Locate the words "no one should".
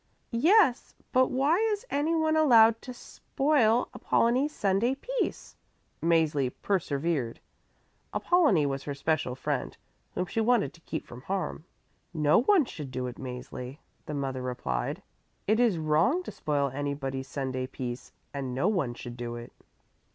12.15-12.89, 18.55-19.15